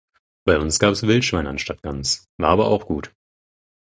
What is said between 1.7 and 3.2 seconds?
Gans, war aber auch gut.